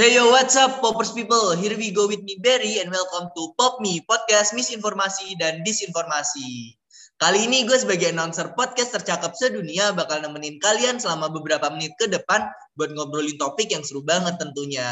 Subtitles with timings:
[0.00, 1.52] Hey yo, what's up, Poppers people?
[1.60, 6.72] Here we go with me, Barry, and welcome to Pop Me, podcast misinformasi dan disinformasi.
[7.20, 12.08] Kali ini gue sebagai announcer podcast tercakap sedunia bakal nemenin kalian selama beberapa menit ke
[12.08, 12.48] depan
[12.80, 14.88] buat ngobrolin topik yang seru banget tentunya.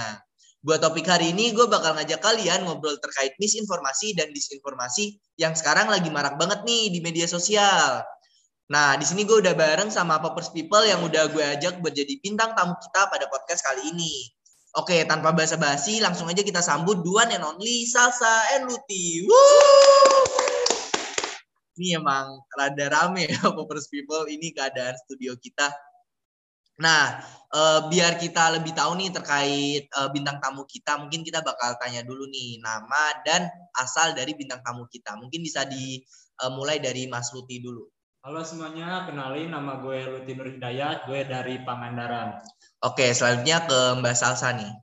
[0.61, 5.89] Buat topik hari ini, gue bakal ngajak kalian ngobrol terkait misinformasi dan disinformasi yang sekarang
[5.89, 8.05] lagi marak banget nih di media sosial.
[8.69, 12.13] Nah, di sini gue udah bareng sama Poppers People yang udah gue ajak buat jadi
[12.21, 14.37] bintang tamu kita pada podcast kali ini.
[14.79, 19.27] Oke, tanpa basa-basi, langsung aja kita sambut Duan and Only Salsa and Luti.
[21.75, 24.31] Ini emang rada rame ya, Poppers People.
[24.31, 25.67] Ini keadaan studio kita.
[26.79, 27.19] Nah,
[27.51, 32.07] eh, biar kita lebih tahu nih terkait eh, bintang tamu kita, mungkin kita bakal tanya
[32.07, 35.19] dulu nih nama dan asal dari bintang tamu kita.
[35.19, 37.83] Mungkin bisa dimulai dari Mas Luti dulu.
[38.19, 42.43] Halo semuanya, kenalin nama gue Luti Nur Hidayat, gue dari Pangandaran.
[42.83, 44.75] Oke, selanjutnya ke Mbak Salsa nih.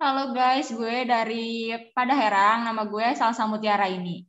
[0.00, 4.24] Halo guys, gue dari Padaherang, nama gue Salsa Mutiara ini.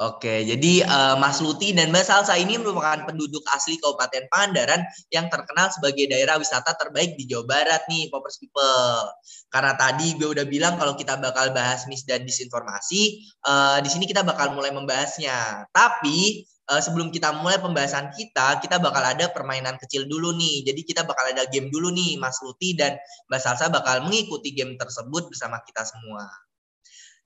[0.00, 5.28] Oke, jadi eh, Mas Luti dan Mbak Salsa ini merupakan penduduk asli Kabupaten Pangandaran yang
[5.28, 9.12] terkenal sebagai daerah wisata terbaik di Jawa Barat nih, Poppers People.
[9.52, 14.08] Karena tadi gue udah bilang kalau kita bakal bahas mis dan disinformasi, eh, di sini
[14.08, 15.68] kita bakal mulai membahasnya.
[15.68, 20.68] Tapi eh, sebelum kita mulai pembahasan kita, kita bakal ada permainan kecil dulu nih.
[20.68, 23.00] Jadi kita bakal ada game dulu nih, Mas Luti dan
[23.32, 26.28] Mbak Salsa bakal mengikuti game tersebut bersama kita semua.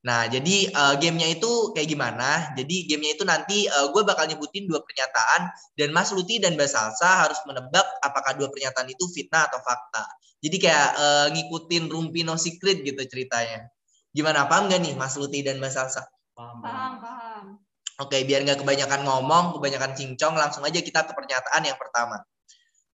[0.03, 2.51] Nah, jadi uh, gamenya itu kayak gimana?
[2.59, 6.67] Jadi gamenya itu nanti uh, gue bakal nyebutin dua pernyataan dan Mas Luti dan Mbak
[6.67, 10.03] Salsa harus menebak apakah dua pernyataan itu fitnah atau fakta.
[10.43, 13.71] Jadi kayak uh, ngikutin Rumpi No Secret gitu ceritanya.
[14.11, 16.03] Gimana paham gak nih Mas Luti dan Mbak Salsa?
[16.35, 17.72] Paham, Paham, paham.
[18.01, 22.25] Oke, biar nggak kebanyakan ngomong, kebanyakan cincong, langsung aja kita ke pernyataan yang pertama.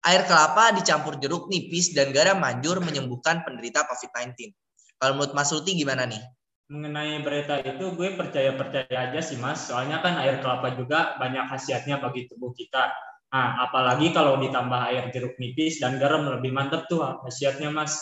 [0.08, 4.56] Air kelapa dicampur jeruk nipis dan garam manjur menyembuhkan penderita COVID-19.
[4.98, 6.22] Kalau menurut Mas Luti gimana nih?
[6.68, 9.72] Mengenai berita itu, gue percaya-percaya aja sih mas.
[9.72, 12.92] Soalnya kan air kelapa juga banyak khasiatnya bagi tubuh kita.
[13.32, 17.96] Nah, apalagi kalau ditambah air jeruk nipis dan garam lebih mantep tuh khasiatnya mas.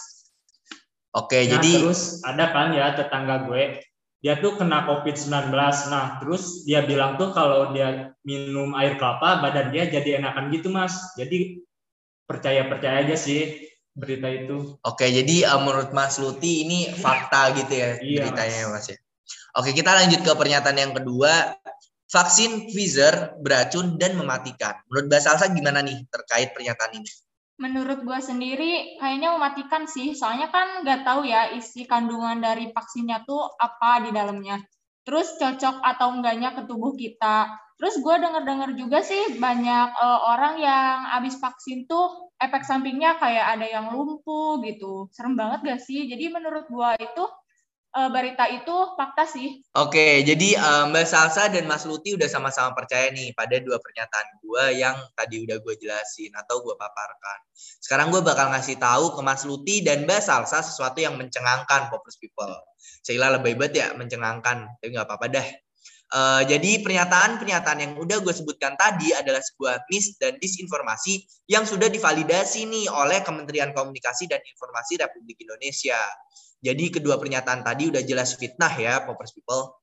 [1.13, 3.85] Oke, Nah, jadi terus ada kan ya tetangga gue,
[4.23, 5.53] dia tuh kena COVID-19.
[5.91, 10.73] Nah, terus dia bilang tuh kalau dia minum air kelapa, badan dia jadi enakan gitu
[10.73, 11.13] mas.
[11.19, 11.61] Jadi
[12.25, 14.75] percaya-percaya aja sih berita itu.
[14.83, 18.97] Oke, jadi uh, menurut Mas Luti ini fakta gitu ya Iya, beritanya ya Mas ya.
[19.55, 21.55] Oke, kita lanjut ke pernyataan yang kedua.
[22.05, 24.77] Vaksin Pfizer beracun dan mematikan.
[24.91, 27.09] Menurut Mbak Salsa gimana nih terkait pernyataan ini?
[27.55, 33.23] Menurut gue sendiri kayaknya mematikan sih, soalnya kan nggak tahu ya isi kandungan dari vaksinnya
[33.23, 34.59] tuh apa di dalamnya.
[35.07, 37.47] Terus cocok atau enggaknya ke tubuh kita.
[37.79, 43.55] Terus gue denger-dengar juga sih banyak eh, orang yang abis vaksin tuh efek sampingnya kayak
[43.55, 45.07] ada yang lumpuh gitu.
[45.15, 46.07] Serem banget gak sih?
[46.11, 47.23] Jadi menurut gue itu
[47.95, 49.63] eh, berita itu fakta sih.
[49.71, 54.27] Oke, jadi uh, Mbak Salsa dan Mas Luti udah sama-sama percaya nih pada dua pernyataan
[54.43, 57.39] gue yang tadi udah gue jelasin atau gue paparkan.
[57.55, 62.19] Sekarang gue bakal ngasih tahu ke Mas Luti dan Mbak Salsa sesuatu yang mencengangkan Poppers
[62.19, 62.53] People.
[63.05, 65.47] Saya lebih banget ya mencengangkan, tapi nggak apa-apa dah.
[66.05, 71.89] Uh, jadi pernyataan-pernyataan yang udah gue sebutkan tadi adalah sebuah mis dan disinformasi yang sudah
[71.89, 75.97] divalidasi nih oleh Kementerian Komunikasi dan Informasi Republik Indonesia.
[76.61, 79.81] Jadi kedua pernyataan tadi udah jelas fitnah ya, Poppers People.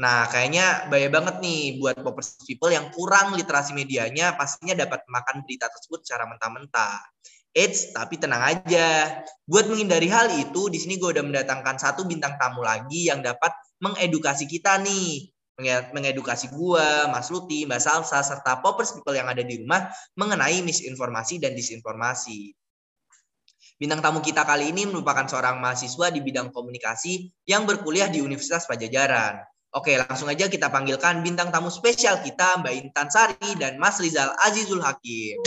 [0.00, 5.44] Nah, kayaknya bahaya banget nih buat Poppers People yang kurang literasi medianya pastinya dapat makan
[5.44, 6.96] berita tersebut secara mentah-mentah.
[7.52, 9.20] Eits, tapi tenang aja.
[9.44, 13.52] Buat menghindari hal itu, di sini gue udah mendatangkan satu bintang tamu lagi yang dapat
[13.82, 15.28] mengedukasi kita nih
[15.58, 21.42] mengedukasi gua, Mas Luti, Mbak Salsa, serta Poppers People yang ada di rumah mengenai misinformasi
[21.42, 22.54] dan disinformasi.
[23.78, 28.70] Bintang tamu kita kali ini merupakan seorang mahasiswa di bidang komunikasi yang berkuliah di Universitas
[28.70, 29.42] Pajajaran.
[29.74, 34.34] Oke, langsung aja kita panggilkan bintang tamu spesial kita, Mbak Intan Sari dan Mas Rizal
[34.46, 35.38] Azizul Hakim.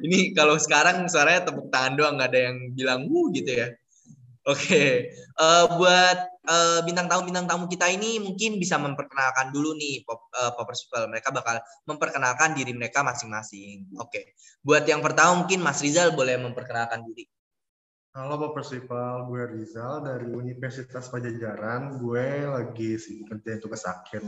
[0.00, 3.68] Ini kalau sekarang suaranya tepuk tangan doang, nggak ada yang bilang wuh gitu ya.
[4.48, 6.18] Oke, uh, buat
[6.48, 10.88] uh, bintang tamu bintang tamu kita ini mungkin bisa memperkenalkan dulu nih pop, uh, Poppers
[10.88, 11.04] People.
[11.12, 13.92] Mereka bakal memperkenalkan diri mereka masing-masing.
[14.00, 14.32] Oke,
[14.64, 17.28] buat yang pertama mungkin Mas Rizal boleh memperkenalkan diri.
[18.16, 22.00] Halo Bapak People, gue Rizal dari Universitas Pajajaran.
[22.00, 24.24] Gue lagi sibuk kerja tugas akhir.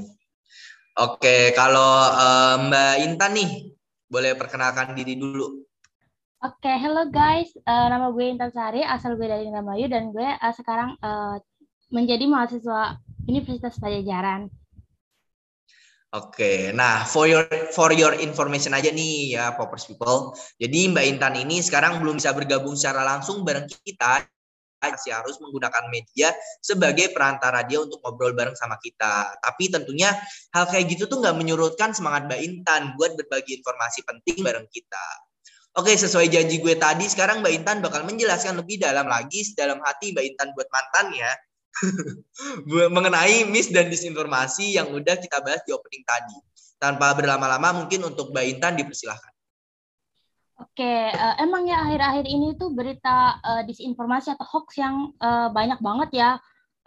[1.01, 3.73] Oke, kalau uh, Mbak Intan nih,
[4.05, 5.65] boleh perkenalkan diri dulu.
[6.41, 7.53] Oke, hello guys.
[7.69, 11.37] Uh, nama gue Intan Sari, asal gue dari Indramayu dan gue uh, sekarang uh,
[11.93, 12.97] menjadi mahasiswa
[13.29, 14.49] Universitas Pajajaran.
[16.17, 17.45] Oke, nah for your
[17.77, 20.33] for your information aja nih ya Poppers people.
[20.57, 24.25] Jadi Mbak Intan ini sekarang belum bisa bergabung secara langsung bareng kita
[24.81, 26.33] masih harus menggunakan media
[26.65, 29.37] sebagai perantara dia untuk ngobrol bareng sama kita.
[29.45, 30.09] Tapi tentunya
[30.57, 35.30] hal kayak gitu tuh nggak menyurutkan semangat Mbak Intan buat berbagi informasi penting bareng kita.
[35.71, 40.11] Oke, sesuai janji gue tadi, sekarang Mbak Intan bakal menjelaskan lebih dalam lagi dalam hati
[40.11, 41.31] Mbak Intan buat mantannya
[42.97, 46.35] mengenai mis dan disinformasi yang udah kita bahas di opening tadi.
[46.81, 49.31] Tanpa berlama-lama mungkin untuk Mbak Intan dipersilahkan.
[50.61, 55.79] Oke, uh, emang ya akhir-akhir ini tuh berita uh, disinformasi atau hoax yang uh, banyak
[55.81, 56.31] banget ya,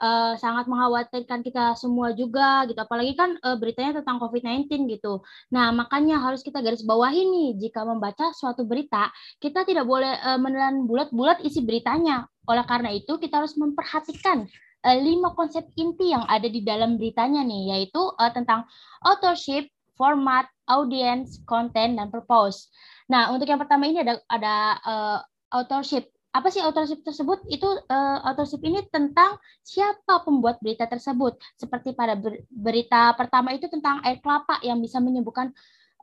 [0.03, 2.75] uh, sangat mengkhawatirkan kita semua juga gitu.
[2.75, 5.23] Apalagi kan uh, beritanya tentang COVID-19 gitu.
[5.55, 9.07] Nah, makanya harus kita garis bawahi nih jika membaca suatu berita,
[9.39, 12.27] kita tidak boleh uh, menelan bulat-bulat isi beritanya.
[12.44, 14.44] Oleh karena itu, kita harus memperhatikan
[14.83, 18.67] uh, lima konsep inti yang ada di dalam beritanya nih, yaitu uh, tentang
[19.07, 22.67] authorship, format, audience, content, dan purpose.
[23.07, 25.19] Nah, untuk yang pertama ini ada ada uh,
[25.56, 26.12] authorship.
[26.33, 27.45] Apa sih authorship tersebut?
[27.45, 31.38] Itu uh, authorship ini tentang siapa pembuat berita tersebut.
[31.62, 32.18] Seperti pada
[32.50, 35.53] berita pertama itu tentang air kelapa yang bisa menyembuhkan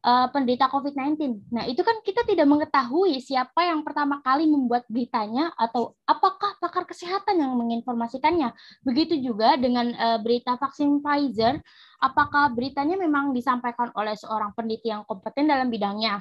[0.04, 1.50] uh, penderita COVID-19.
[1.52, 6.86] Nah, itu kan kita tidak mengetahui siapa yang pertama kali membuat beritanya atau apakah pakar
[6.88, 8.52] kesehatan yang menginformasikannya.
[8.84, 11.60] Begitu juga dengan uh, berita vaksin Pfizer,
[12.00, 16.20] apakah beritanya memang disampaikan oleh seorang peneliti yang kompeten dalam bidangnya.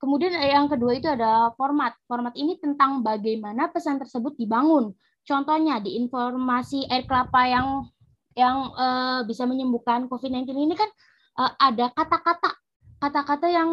[0.00, 1.92] Kemudian yang kedua itu ada format.
[2.08, 4.96] Format ini tentang bagaimana pesan tersebut dibangun.
[5.28, 7.84] Contohnya di informasi air kelapa yang
[8.32, 10.88] yang uh, bisa menyembuhkan COVID-19 ini kan
[11.36, 12.50] uh, ada kata-kata
[13.00, 13.70] kata-kata yang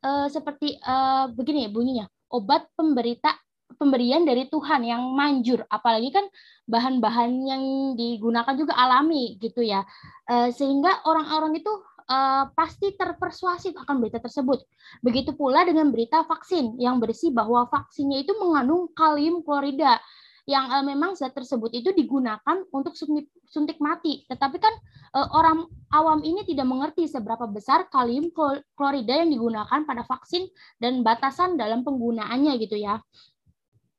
[0.00, 3.36] uh, seperti uh, begini bunyinya obat pemberita
[3.76, 6.26] pemberian dari Tuhan yang manjur apalagi kan
[6.64, 7.62] bahan-bahan yang
[7.98, 9.84] digunakan juga alami gitu ya
[10.30, 11.70] uh, sehingga orang-orang itu
[12.08, 14.64] uh, pasti terpersuasif akan berita tersebut
[15.00, 20.00] begitu pula dengan berita vaksin yang bersih bahwa vaksinnya itu mengandung kalium klorida
[20.44, 24.28] yang uh, memang zat tersebut itu digunakan untuk suntik, suntik mati.
[24.28, 24.74] Tetapi kan
[25.16, 28.28] uh, orang awam ini tidak mengerti seberapa besar kalium
[28.76, 30.44] klorida yang digunakan pada vaksin
[30.76, 33.00] dan batasan dalam penggunaannya gitu ya.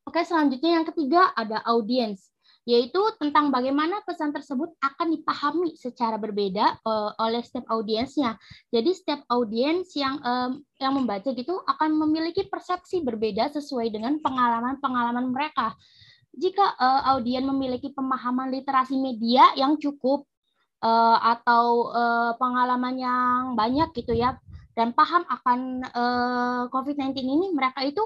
[0.06, 2.35] Oke, selanjutnya yang ketiga ada audiens
[2.66, 8.42] yaitu tentang bagaimana pesan tersebut akan dipahami secara berbeda uh, oleh setiap audiensnya.
[8.74, 15.30] Jadi setiap audiens yang um, yang membaca gitu akan memiliki persepsi berbeda sesuai dengan pengalaman-pengalaman
[15.30, 15.78] mereka
[16.36, 20.28] jika uh, audien memiliki pemahaman literasi media yang cukup
[20.84, 24.36] uh, atau uh, pengalaman yang banyak gitu ya
[24.76, 25.60] dan paham akan
[25.96, 28.04] uh, COVID-19 ini mereka itu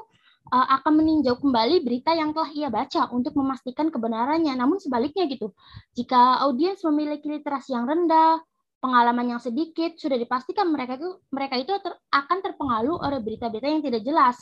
[0.50, 4.54] akan meninjau kembali berita yang telah ia baca untuk memastikan kebenarannya.
[4.58, 5.54] Namun sebaliknya gitu,
[5.94, 8.42] jika audiens memiliki literasi yang rendah,
[8.82, 13.84] pengalaman yang sedikit, sudah dipastikan mereka itu mereka itu ter, akan terpengaruh oleh berita-berita yang
[13.84, 14.38] tidak jelas.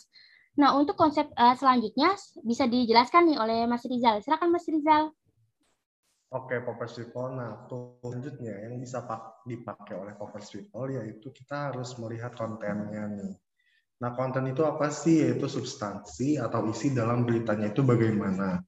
[0.58, 4.26] Nah, untuk konsep uh, selanjutnya bisa dijelaskan nih oleh Mas Rizal.
[4.26, 5.14] Silakan Mas Rizal.
[6.34, 7.40] Oke, Poppers People.
[7.40, 7.70] Nah,
[8.04, 9.06] selanjutnya yang bisa
[9.48, 13.32] dipakai oleh Poppers People yaitu kita harus melihat kontennya nih.
[13.98, 15.26] Nah, konten itu apa sih?
[15.26, 18.62] Yaitu substansi atau isi dalam beritanya itu bagaimana.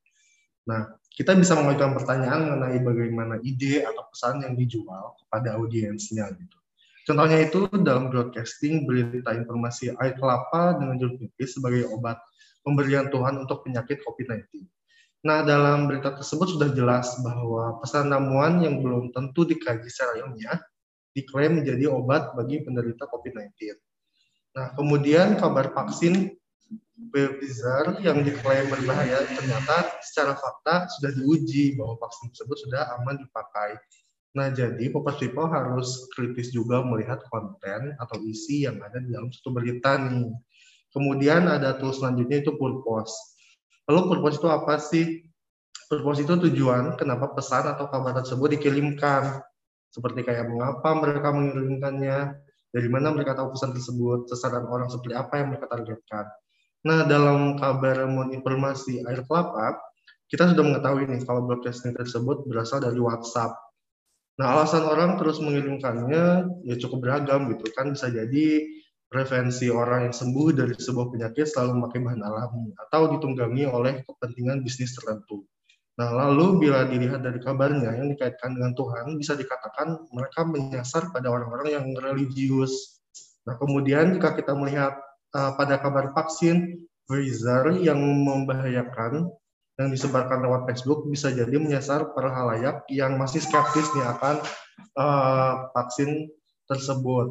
[0.65, 0.81] Nah,
[1.13, 6.57] kita bisa mengajukan pertanyaan mengenai bagaimana ide atau pesan yang dijual kepada audiensnya gitu.
[7.09, 12.21] Contohnya itu dalam broadcasting berita informasi air kelapa dengan jeruk nipis sebagai obat
[12.62, 14.45] pemberian Tuhan untuk penyakit COVID-19.
[15.25, 20.62] Nah, dalam berita tersebut sudah jelas bahwa pesan ramuan yang belum tentu dikaji secara ilmiah
[21.12, 23.75] diklaim menjadi obat bagi penderita COVID-19.
[24.56, 26.34] Nah, kemudian kabar vaksin
[27.10, 33.79] Pfizer yang diklaim berbahaya ternyata secara fakta sudah diuji bahwa vaksin tersebut sudah aman dipakai
[34.38, 39.34] Nah, jadi Popers People harus kritis juga melihat konten atau isi yang ada di dalam
[39.34, 40.29] satu berita nih.
[40.94, 43.13] Kemudian ada tools selanjutnya itu purpose.
[43.89, 45.25] Lalu purpose itu apa sih?
[45.89, 49.41] Purpose itu tujuan kenapa pesan atau kabar tersebut dikirimkan.
[49.89, 52.18] Seperti kayak mengapa mereka mengirimkannya,
[52.69, 56.25] dari mana mereka tahu pesan tersebut, sasaran orang seperti apa yang mereka targetkan.
[56.85, 59.77] Nah, dalam kabar informasi air kelapa,
[60.29, 63.51] kita sudah mengetahui nih kalau broadcasting tersebut berasal dari WhatsApp
[64.39, 68.63] Nah, alasan orang terus mengirimkannya ya cukup beragam gitu kan bisa jadi
[69.11, 74.63] prevensi orang yang sembuh dari sebuah penyakit selalu memakai bahan alami atau ditunggangi oleh kepentingan
[74.63, 75.43] bisnis tertentu.
[76.00, 81.27] Nah, lalu bila dilihat dari kabarnya yang dikaitkan dengan Tuhan, bisa dikatakan mereka menyasar pada
[81.27, 83.03] orang-orang yang religius.
[83.44, 84.96] Nah, kemudian jika kita melihat
[85.36, 89.27] uh, pada kabar vaksin Pfizer yang membahayakan,
[89.75, 94.39] yang disebarkan lewat Facebook bisa jadi menyasar para halayak yang masih skeptis nih akan
[94.96, 96.32] uh, vaksin
[96.63, 97.27] tersebut.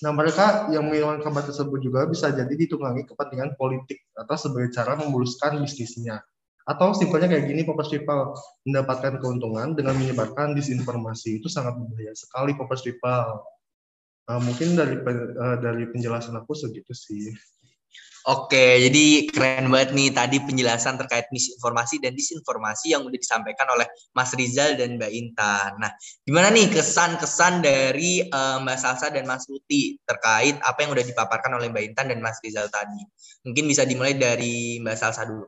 [0.00, 4.96] Nah, mereka yang menginginkan kabar tersebut juga bisa jadi ditunggangi kepentingan politik atau sebagai cara
[4.96, 6.24] memuluskan bisnisnya.
[6.66, 8.34] Atau simpelnya kayak gini, Popers People
[8.66, 11.38] mendapatkan keuntungan dengan menyebarkan disinformasi.
[11.38, 13.46] Itu sangat berbahaya sekali, Popers People.
[14.26, 17.30] Uh, mungkin dari uh, dari penjelasan aku segitu sih.
[18.26, 23.86] Oke, jadi keren banget nih tadi penjelasan terkait misinformasi dan disinformasi yang udah disampaikan oleh
[24.18, 25.78] Mas Rizal dan Mbak Intan.
[25.78, 25.94] Nah,
[26.26, 31.54] gimana nih kesan-kesan dari uh, Mbak Salsa dan Mas Luti terkait apa yang udah dipaparkan
[31.54, 32.98] oleh Mbak Intan dan Mas Rizal tadi?
[33.46, 35.46] Mungkin bisa dimulai dari Mbak Salsa dulu.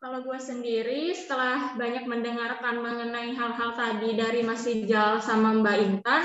[0.00, 6.24] Kalau gue sendiri setelah banyak mendengarkan mengenai hal-hal tadi dari Mas Rizal sama Mbak Intan,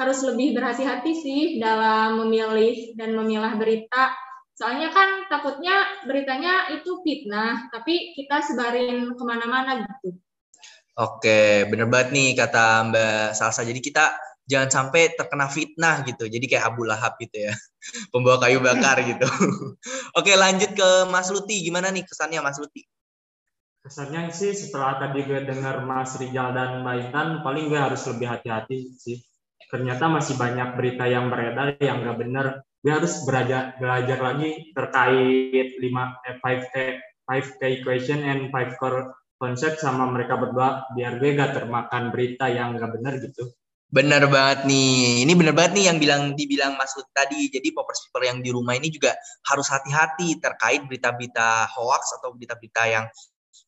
[0.00, 4.16] harus lebih berhati-hati sih dalam memilih dan memilah berita
[4.60, 10.20] Soalnya kan takutnya beritanya itu fitnah, tapi kita sebarin ke mana-mana gitu.
[11.00, 13.64] Oke, bener banget nih kata Mbak Salsa.
[13.64, 14.12] Jadi kita
[14.44, 16.28] jangan sampai terkena fitnah gitu.
[16.28, 17.56] Jadi kayak Abu Lahab gitu ya,
[18.12, 19.24] pembawa kayu bakar gitu.
[20.20, 21.64] Oke, lanjut ke Mas Luti.
[21.64, 22.84] Gimana nih kesannya Mas Luti?
[23.90, 28.30] Kesannya sih setelah tadi gue dengar Mas Rijal dan Mbak Intan, paling gue harus lebih
[28.30, 29.18] hati-hati sih.
[29.66, 32.46] Ternyata masih banyak berita yang beredar yang nggak benar
[32.80, 36.74] gue harus belajar belajar lagi terkait lima eh, five k
[37.28, 42.46] five k equation and five core concept sama mereka berdua biar gue gak termakan berita
[42.46, 43.52] yang gak benar gitu.
[43.90, 45.26] Bener banget nih.
[45.26, 47.50] Ini bener banget nih yang bilang dibilang Mas tadi.
[47.50, 49.16] Jadi poppers people yang di rumah ini juga
[49.48, 53.04] harus hati-hati terkait berita-berita hoax atau berita-berita yang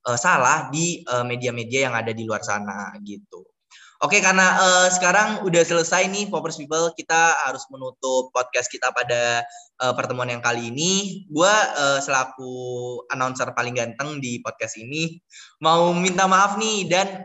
[0.07, 3.47] uh, salah di eh, media-media uh, yang ada di luar sana gitu.
[4.03, 9.47] Oke, karena uh, sekarang udah selesai nih Poppers People, kita harus menutup podcast kita pada
[9.79, 11.23] uh, pertemuan yang kali ini.
[11.31, 12.51] Gua uh, selaku
[13.15, 15.23] announcer paling ganteng di podcast ini
[15.63, 17.23] mau minta maaf nih dan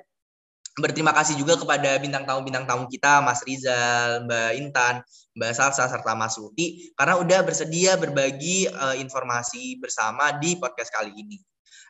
[0.77, 4.95] berterima kasih juga kepada bintang tamu-bintang tamu kita, Mas Rizal, Mbak Intan,
[5.33, 11.09] Mbak Salsa, serta Mas Luti, karena udah bersedia berbagi uh, informasi bersama di podcast kali
[11.17, 11.41] ini.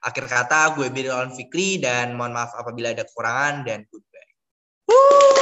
[0.04, 4.32] Akhir kata, gue Birul Fikri dan mohon maaf apabila ada kekurangan dan goodbye.
[4.90, 5.37] Woo!